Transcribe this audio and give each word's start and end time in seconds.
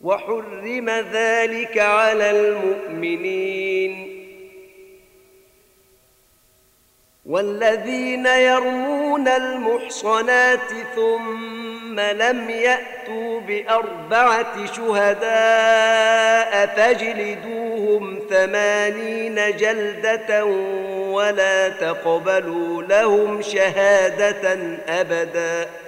وحرم 0.00 0.90
ذلك 0.90 1.78
على 1.78 2.30
المؤمنين. 2.30 4.14
والذين 7.26 8.26
يرمون 8.26 9.28
المحصنات 9.28 10.70
ثم 10.96 12.00
لم 12.00 12.50
يأتوا 12.50 13.40
بأربعة 13.40 14.66
شهداء 14.66 16.66
فاجلدوهم 16.66 18.20
ثمانين 18.30 19.56
جلدة 19.56 20.44
ولا 21.10 21.68
تقبلوا 21.68 22.82
لهم 22.82 23.42
شهادة 23.42 24.58
أبداً. 24.88 25.87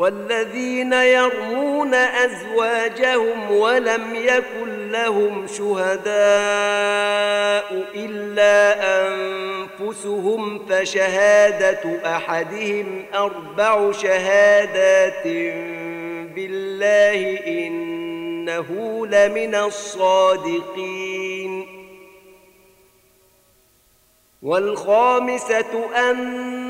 والذين 0.00 0.92
يرمون 0.92 1.94
أزواجهم 1.94 3.50
ولم 3.50 4.14
يكن 4.14 4.90
لهم 4.90 5.46
شهداء 5.46 6.10
إلا 7.94 8.76
أنفسهم 9.08 10.66
فشهادة 10.66 12.16
أحدهم 12.16 13.04
أربع 13.14 13.92
شهادات 13.92 15.24
بالله 16.34 17.38
إنه 17.46 18.66
لمن 19.06 19.54
الصادقين. 19.54 21.00
والخامسة 24.42 25.90
أن 26.10 26.69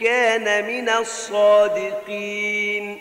كان 0.00 0.66
من 0.66 0.88
الصادقين. 0.88 2.98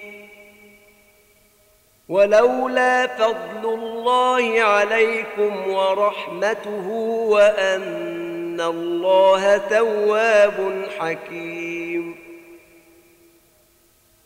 ولولا 2.10 3.08
فضل 3.08 3.74
الله 3.74 4.62
عليكم 4.62 5.70
ورحمته 5.70 6.88
وأن 7.30 8.62
الله 8.62 9.58
تواب 9.58 10.88
حكيم. 11.00 12.16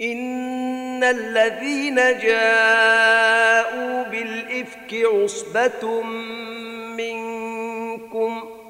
إن 0.01 1.03
الذين 1.03 1.95
جاءوا 1.95 4.03
بالإفك 4.03 4.93
عصبة 4.93 6.01
منكم 6.97 8.62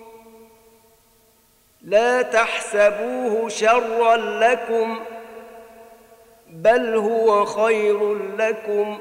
لا 1.83 2.21
تحسبوه 2.21 3.49
شرا 3.49 4.15
لكم 4.15 4.99
بل 6.49 6.95
هو 6.95 7.45
خير 7.45 8.15
لكم. 8.37 8.99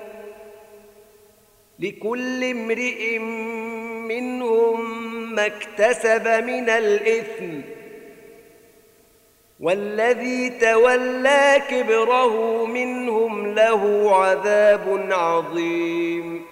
لكل 1.78 2.44
امرئ 2.44 3.18
منهم 4.08 4.80
ما 5.34 5.46
اكتسب 5.46 6.28
من 6.28 6.70
الإثم 6.70 7.60
والذي 9.60 10.50
تولى 10.50 11.62
كبره 11.70 12.66
منهم 12.66 13.54
له 13.54 14.14
عذاب 14.16 15.06
عظيم. 15.10 16.51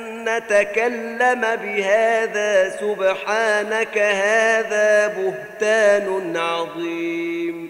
نتكلم 0.27 1.41
بهذا 1.41 2.69
سبحانك 2.69 3.97
هذا 3.97 5.07
بهتان 5.07 6.37
عظيم. 6.37 7.69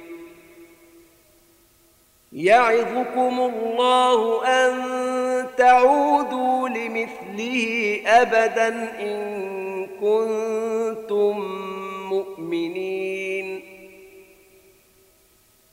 يعظكم 2.34 3.40
الله 3.40 4.46
أن 4.46 4.74
تعودوا 5.58 6.70
لمثله 6.70 8.02
ابدا 8.06 8.68
إن 9.00 9.88
كنتم 10.02 11.40
مؤمنين. 12.10 13.64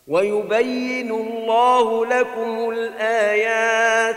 ويبين 0.08 1.10
الله 1.10 2.06
لكم 2.06 2.70
الآيات 2.70 4.16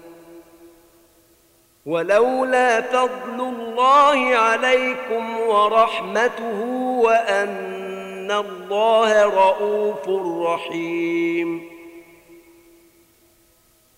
ولولا 1.85 2.81
فضل 2.81 3.39
الله 3.39 4.35
عليكم 4.35 5.39
ورحمته 5.39 6.61
وأن 7.01 8.31
الله 8.31 9.25
رءوف 9.25 10.09
رحيم. 10.47 11.71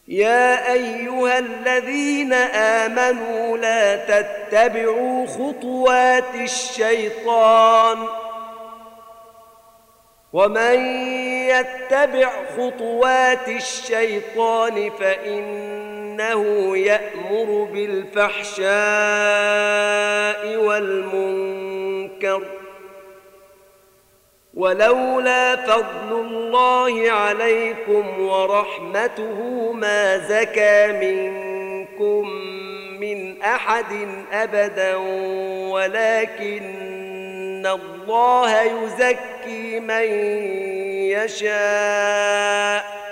يا 0.08 0.74
أيها 0.74 1.40
الذين 1.40 2.34
آمنوا 2.34 3.58
لا 3.58 3.96
تتبعوا 3.96 5.28
خطوات 5.28 6.36
الشيطان. 6.36 7.98
ومن 10.34 10.80
يتبع 11.50 12.32
خطوات 12.58 13.48
الشيطان 13.48 14.90
فإن 15.00 15.44
إنه 16.14 16.78
يأمر 16.78 17.68
بالفحشاء 17.74 18.74
والمنكر 20.58 22.44
ولولا 24.54 25.56
فضل 25.56 26.12
الله 26.12 27.12
عليكم 27.12 28.20
ورحمته 28.22 29.72
ما 29.72 30.18
زكى 30.18 30.88
منكم 30.92 32.30
من 33.00 33.42
أحد 33.42 34.08
أبدا 34.32 34.96
ولكن 35.72 36.64
الله 37.68 38.62
يزكي 38.62 39.80
من 39.80 40.04
يشاء 41.12 43.03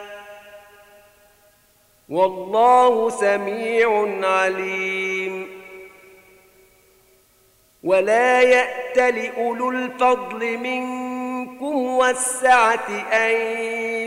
والله 2.11 3.09
سميع 3.09 4.07
عليم. 4.23 5.61
ولا 7.83 8.41
يأت 8.41 8.97
لأولو 8.97 9.71
الفضل 9.71 10.57
منكم 10.57 11.85
والسعة 11.85 12.87
أن 13.13 13.31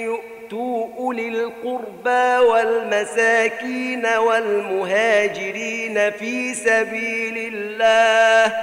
يؤتوا 0.01 0.89
أولي 0.99 1.29
القربى 1.29 2.47
والمساكين 2.47 4.07
والمهاجرين 4.07 6.11
في 6.11 6.55
سبيل 6.55 7.55
الله. 7.55 8.57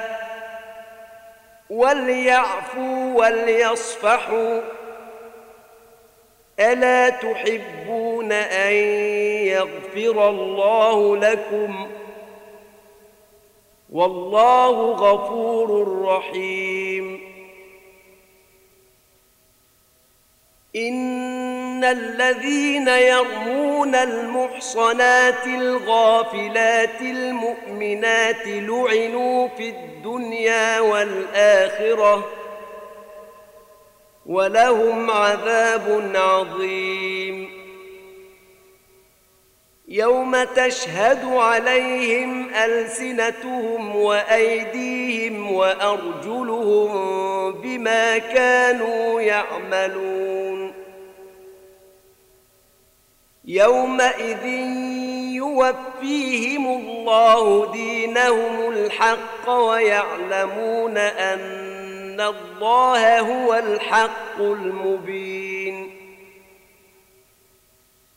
وليعفوا 1.69 3.13
وليصفحوا 3.15 4.61
ألا 6.61 7.09
تحبون 7.09 8.31
أن 8.31 8.73
يغفر 9.45 10.29
الله 10.29 11.17
لكم؟ 11.17 11.87
والله 13.91 14.91
غفور 14.91 16.01
رحيم. 16.05 17.31
إن 20.75 21.83
الذين 21.83 22.87
يرمون 22.87 23.95
المحصنات 23.95 25.47
الغافلات 25.47 27.01
المؤمنات 27.01 28.47
لعنوا 28.47 29.47
في 29.47 29.69
الدنيا 29.69 30.79
والآخرة 30.79 32.40
ولهم 34.25 35.11
عذاب 35.11 36.11
عظيم. 36.15 37.61
يوم 39.87 40.43
تشهد 40.43 41.25
عليهم 41.25 42.49
ألسنتهم 42.49 43.95
وأيديهم 43.95 45.51
وأرجلهم 45.51 46.91
بما 47.51 48.17
كانوا 48.17 49.21
يعملون. 49.21 50.73
يومئذ 53.45 54.45
يوفيهم 55.35 56.67
الله 56.67 57.71
دينهم 57.71 58.71
الحق 58.71 59.49
ويعلمون 59.49 60.97
أن 60.97 61.70
الله 62.19 63.19
هو 63.19 63.53
الحق 63.53 64.39
المبين. 64.39 65.97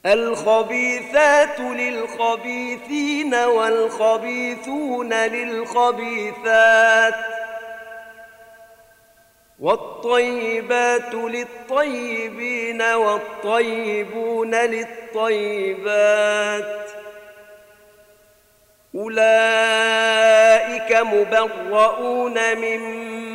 الخبيثات 0.07 1.61
للخبيثين 1.61 3.35
والخبيثون 3.35 5.13
للخبيثات 5.13 7.15
والطيبات 9.59 11.15
للطيبين 11.15 12.83
والطيبون 12.83 14.55
للطيبات. 14.55 16.15
أولئك 18.95 20.93
مبرؤون 20.93 22.55
مما 22.55 23.34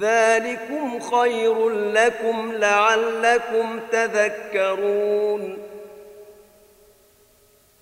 ذلكم 0.00 1.00
خير 1.00 1.68
لكم 1.68 2.52
لعلكم 2.52 3.80
تذكرون. 3.92 5.58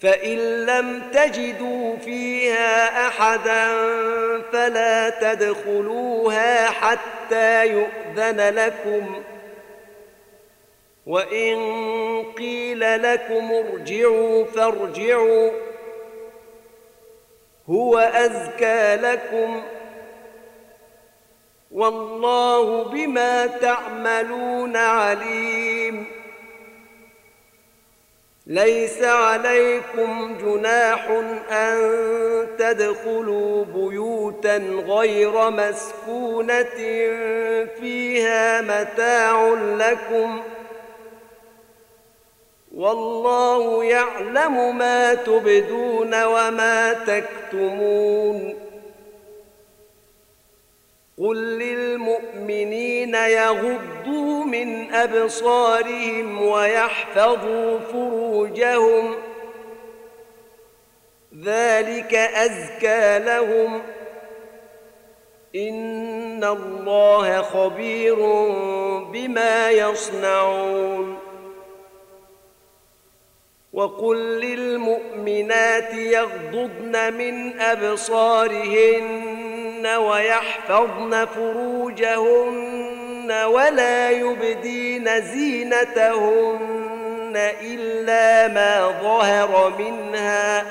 فإن 0.01 0.67
لم 0.67 1.03
تجدوا 1.13 1.97
فيها 1.97 3.07
أحدا 3.09 3.69
فلا 4.53 5.11
تدخلوها 5.11 6.67
حتى 6.71 7.67
يؤذن 7.67 8.55
لكم. 8.55 9.23
وإن 11.07 11.59
قيل 12.39 13.03
لكم 13.03 13.53
ارجعوا 13.53 14.45
فارجعوا 14.45 15.51
هو 17.71 17.99
أزكى 17.99 18.97
لكم. 18.97 19.63
والله 21.71 22.85
بما 22.85 23.47
تعملون 23.47 24.77
عليم. 24.77 26.05
ليس 28.47 29.03
عليكم 29.03 30.39
جناح 30.39 31.09
أن 31.51 31.79
تدخلوا 32.59 33.65
بيوتا 33.65 34.57
غير 34.87 35.51
مسكونة 35.51 36.65
فيها 37.81 38.61
متاع 38.61 39.55
لكم. 39.79 40.43
والله 42.75 43.85
يعلم 43.85 44.79
ما 44.79 45.15
تبدون 45.15 46.25
وما 46.25 46.93
تكتمون. 46.93 48.70
قل 51.21 51.37
للمؤمنين 51.59 53.15
يغضوا 53.15 54.45
من 54.45 54.95
أبصارهم 54.95 56.43
ويحفظوا 56.43 57.79
فروجهم 57.79 59.15
ذلك 61.45 62.15
أزكى 62.15 63.19
لهم 63.19 63.83
إن 65.57 66.45
الله 66.45 67.43
خبير 67.43 68.17
بما 69.13 69.71
يصنعون 69.71 71.19
وقل 73.73 74.17
للمؤمنات 74.41 75.95
يغضضن 75.95 77.15
من 77.15 77.61
أبصارهن 77.61 79.30
ويحفظن 79.87 81.27
فروجهن 81.27 82.91
ولا 83.33 84.11
يبدين 84.11 85.21
زينتهن 85.21 86.91
إلا 87.63 88.49
ما 88.49 89.01
ظهر 89.03 89.75
منها 89.79 90.67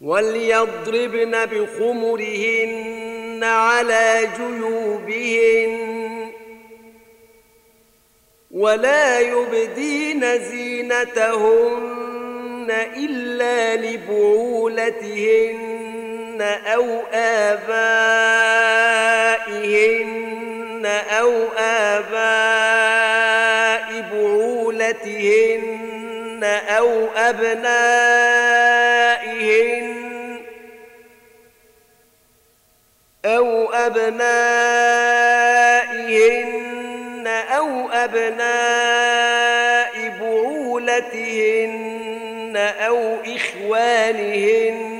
وليضربن 0.00 1.46
بخمرهن 1.46 3.40
على 3.44 4.28
جيوبهن 4.36 5.90
ولا 8.50 9.20
يبدين 9.20 10.38
زينتهن 10.38 11.90
إلا 12.96 13.76
لبعولتهن 13.76 15.69
أو 16.42 17.02
آبائهن 17.12 17.80
أو 21.10 21.48
آباء 21.58 23.20
بعولتهن 24.12 25.60
أو 26.68 27.08
أبنائهن 27.16 28.40
أو 33.24 33.72
أبنائهن 33.72 34.20
أو 37.26 37.88
أبناء 37.88 39.40
بعولتهن 40.20 41.76
أو 42.56 43.16
إخوانهن 43.26 44.99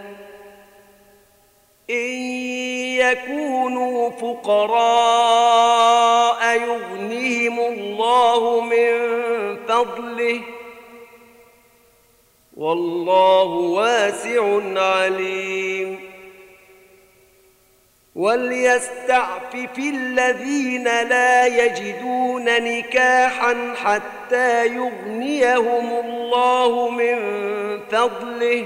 إن 1.91 2.11
يكونوا 2.97 4.09
فقراء 4.09 5.61
يغنيهم 6.61 7.59
الله 7.59 8.61
من 8.61 8.97
فضله 9.67 10.41
والله 12.57 13.45
واسع 13.45 14.59
عليم. 14.75 16.11
وليستعفف 18.15 19.77
الذين 19.77 20.83
لا 20.83 21.45
يجدون 21.47 22.45
نكاحا 22.45 23.73
حتى 23.75 24.67
يغنيهم 24.67 26.05
الله 26.05 26.89
من 26.89 27.17
فضله. 27.91 28.65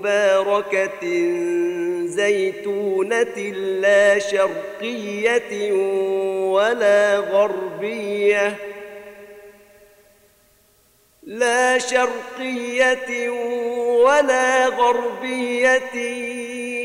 مباركة 0.00 1.04
زيتونة 2.06 3.38
لا 3.80 4.18
شرقية 4.18 5.72
ولا 6.52 7.16
غربية. 7.16 8.56
لا 11.22 11.78
شرقية 11.78 13.30
ولا 14.04 14.66
غربية. 14.66 15.94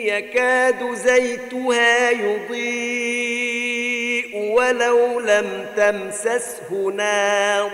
يكاد 0.06 0.94
زيتها 0.94 2.12
يضيء 2.12 3.56
ولو 4.54 5.20
لم 5.20 5.66
تمسسه 5.78 6.92
نار. 6.96 7.72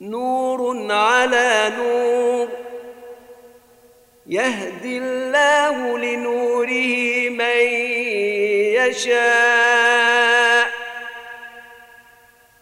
نور 0.00 0.92
على 0.92 1.72
نور. 1.78 2.63
يهدي 4.26 4.98
الله 4.98 5.98
لنوره 5.98 7.28
من 7.28 7.60
يشاء 8.80 10.70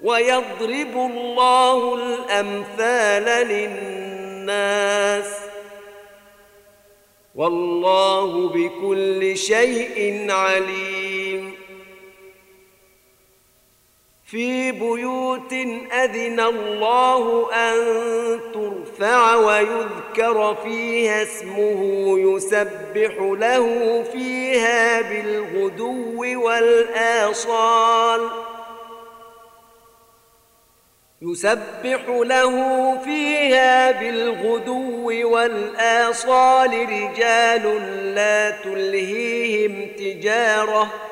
ويضرب 0.02 0.97
الله 0.97 1.95
الأمثال 1.95 3.47
للناس 3.49 5.26
والله 7.35 8.49
بكل 8.49 9.37
شيء 9.37 10.26
عليم 10.31 11.01
في 14.33 14.73
بيوت 14.73 15.53
أذن 15.93 16.41
الله 16.41 17.53
أن 17.55 17.77
ترفع 18.55 19.35
ويذكر 19.35 20.57
فيها 20.65 21.23
اسمه 21.23 21.81
يسبح 22.19 23.15
له 23.21 24.03
فيها 24.12 25.01
بالغدو 25.01 26.45
والآصال. 26.47 28.31
يسبح 31.23 32.09
له 32.09 32.55
فيها 33.05 33.90
بالغدو 33.90 35.11
والآصال 35.33 36.71
رجال 36.71 37.62
لا 38.14 38.51
تلهيهم 38.51 39.88
تجارة. 39.99 41.12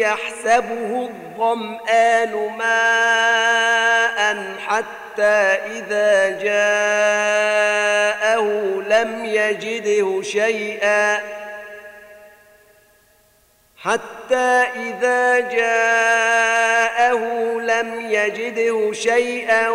يحسبه 0.00 1.10
الظمآن 1.10 2.32
ماء 2.58 4.18
حتى 4.66 5.58
إذا 5.76 6.40
جاءه 6.42 7.86
لم 8.88 9.24
يجده 9.24 10.22
شيئا. 10.22 11.20
حتى 13.76 14.64
إذا 14.76 15.40
جاءه 15.40 17.22
لم 17.60 18.00
يجده 18.00 18.92
شيئا 18.92 19.68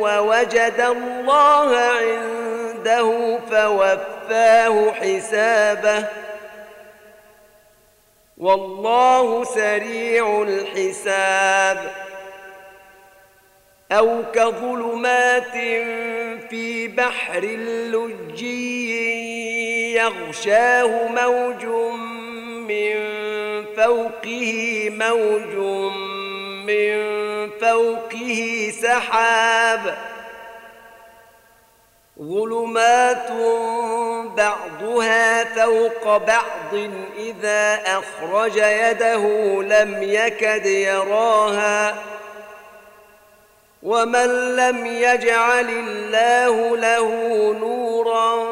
ووجد 0.00 0.80
الله 0.80 1.76
عنده 1.78 3.38
فوفاه 3.50 4.92
حسابه. 4.92 6.04
والله 8.38 9.44
سريع 9.44 10.42
الحساب. 10.42 11.92
أو 13.92 14.22
كظلمات 14.34 15.52
في 16.50 16.88
بحر 16.88 17.40
لجي 17.94 18.54
يغشاه 19.94 21.08
موج 21.08 21.64
من 22.68 22.96
فوقه 23.76 24.88
موج 24.90 25.54
من 26.66 26.94
فوقه 27.60 28.72
سحاب. 28.82 29.98
ظلمات 32.18 33.30
بعضها 34.36 35.44
فوق 35.44 36.16
بعض 36.16 36.53
إذا 37.16 37.82
أخرج 37.86 38.56
يده 38.56 39.22
لم 39.62 40.02
يكد 40.02 40.66
يراها 40.66 41.94
ومن 43.82 44.56
لم 44.56 44.86
يجعل 44.86 45.68
الله 45.68 46.76
له 46.76 47.08
نورا 47.60 48.44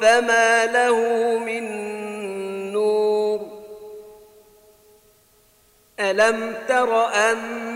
فما 0.00 0.66
له 0.66 0.98
من 1.38 1.86
ألم 6.00 6.54
تر 6.68 7.08
أن 7.08 7.75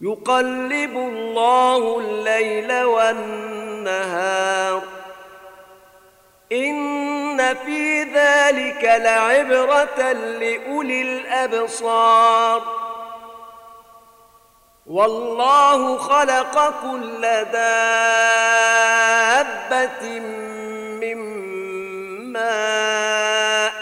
يقلب 0.00 0.96
الله 0.96 1.98
الليل 1.98 2.82
والنهار. 2.82 4.82
إن 6.52 7.54
في 7.54 8.02
ذلك 8.02 8.84
لعبرة 8.84 10.12
لأولي 10.12 11.02
الأبصار. 11.02 12.62
والله 14.86 15.96
خلق 15.96 16.74
كل 16.82 17.20
دابة 17.52 17.80
من 21.00 21.18
ماء. 22.32 23.72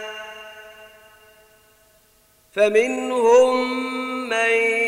فمنهم 2.53 3.79
من 4.29 4.88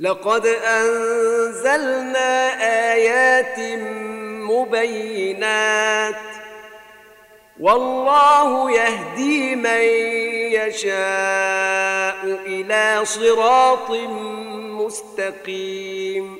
لقد 0.00 0.46
أنزلنا 0.46 2.48
آيات 2.92 3.58
مبينات 4.50 6.14
والله 7.60 8.70
يهدي 8.70 9.56
من 9.56 9.80
يشاء 10.52 12.24
إلى 12.46 13.00
صراط 13.04 13.90
مستقيم 14.80 16.36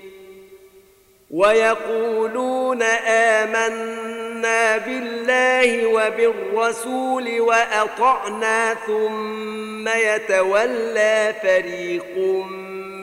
ويقولون 1.30 2.82
آمنا 3.42 4.76
بالله 4.76 5.86
وبالرسول 5.86 7.40
وأطعنا 7.40 8.74
ثم 8.86 9.88
يتولى 9.88 11.34
فريق 11.42 12.44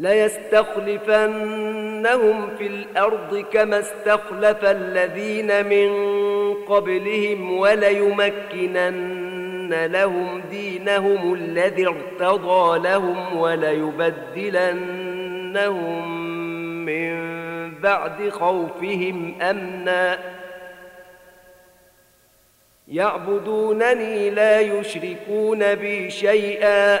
ليستخلفنهم 0.00 1.36
في 2.58 2.66
الأرض 2.66 3.44
كما 3.52 3.78
استخلف 3.78 4.64
الذين 4.64 5.66
من 5.66 5.90
قبلهم 6.54 7.58
وليمكنن 7.58 9.00
لهم 9.86 10.42
دينهم 10.50 11.34
الذي 11.34 11.86
ارتضى 11.86 12.78
لهم 12.88 13.36
وليبدلنهم 13.36 14.50
من 16.86 17.30
بعد 17.80 18.28
خوفهم 18.28 19.34
أمنا. 19.42 20.18
يعبدونني 22.88 24.30
لا 24.30 24.60
يشركون 24.60 25.74
بي 25.74 26.10
شيئا. 26.10 27.00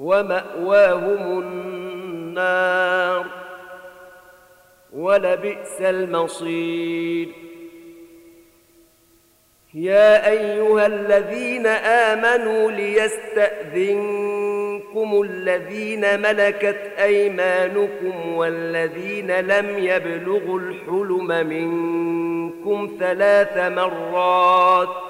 ومأواهم 0.00 1.38
النار 1.38 3.26
ولبئس 4.92 5.80
المصير. 5.80 7.28
يا 9.74 10.30
أيها 10.30 10.86
الذين 10.86 11.66
آمنوا 11.66 12.70
ليستأذنكم 12.70 14.00
الذين 15.22 16.20
ملكت 16.22 16.92
أيمانكم 16.98 18.34
والذين 18.34 19.40
لم 19.40 19.78
يبلغوا 19.78 20.58
الحلم 20.60 21.46
منكم 21.46 22.96
ثلاث 23.00 23.56
مرات 23.56 25.09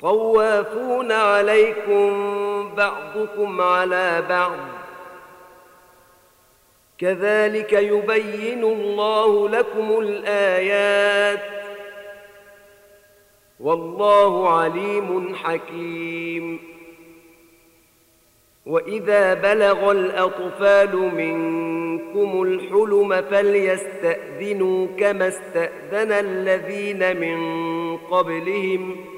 طوافون 0.00 1.12
عليكم 1.12 2.10
بعضكم 2.74 3.60
على 3.60 4.22
بعض. 4.28 4.58
كذلك 6.98 7.72
يبين 7.72 8.64
الله 8.64 9.48
لكم 9.48 9.98
الآيات. 9.98 11.40
والله 13.60 14.58
عليم 14.58 15.34
حكيم. 15.34 16.60
وإذا 18.66 19.34
بلغ 19.34 19.90
الأطفال 19.90 20.96
منكم 20.96 22.42
الحلم 22.42 23.22
فليستأذنوا 23.22 24.86
كما 24.98 25.28
استأذن 25.28 26.12
الذين 26.12 27.16
من 27.20 27.38
قبلهم 27.96 28.96
ۖ. 29.14 29.17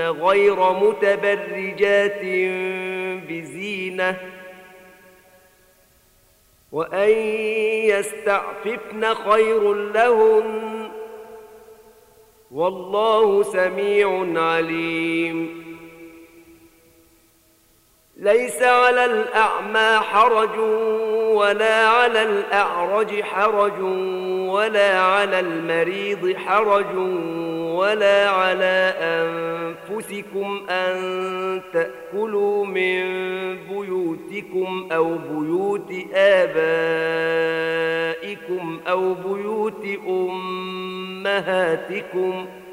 غير 0.00 0.72
متبرجات 0.72 2.20
بزينة. 3.28 4.16
وأن 6.72 7.10
يستعففن 7.88 9.14
خير 9.14 9.74
لهن. 9.74 10.88
والله 12.50 13.42
سميع 13.42 14.26
عليم. 14.42 15.66
ليس 18.16 18.62
على 18.62 19.04
الأعمى 19.04 19.98
حرج 20.00 20.58
ولا 21.28 21.88
على 21.88 22.22
الأعرج 22.22 23.22
حرج 23.22 23.80
ولا 24.48 25.00
على 25.00 25.40
المريض 25.40 26.36
حرج. 26.36 26.96
ولا 27.76 28.28
على 28.30 28.94
أنفسكم 29.00 30.66
أن 30.70 30.96
تأكلوا 31.72 32.66
من 32.66 33.02
بيوتكم 33.68 34.88
أو 34.92 35.18
بيوت 35.18 35.92
آبائكم 36.14 36.50
أو 38.88 39.14
بيوت 39.14 39.84
أمهاتكم 41.26 41.66
ۖ 42.62 42.65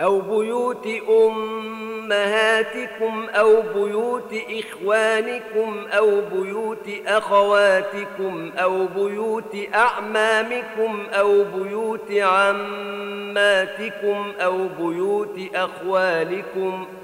أو 0.00 0.20
بيوت 0.20 0.86
أمهاتكم 2.08 3.26
أو 3.34 3.62
بيوت 3.74 4.34
إخوانكم 4.50 5.86
أو 5.92 6.20
بيوت 6.20 6.88
أخواتكم 7.06 8.50
أو 8.58 8.86
بيوت 8.86 9.56
أعمامكم 9.74 11.06
أو 11.12 11.44
بيوت 11.44 12.12
عماتكم 12.12 13.12
أو 14.40 14.68
بيوت 14.78 15.38
أخوالكم 15.54 16.86
أو 16.90 17.03